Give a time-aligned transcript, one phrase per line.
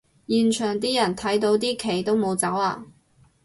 [0.25, 2.87] 現場啲人睇到啲旗都冇走吖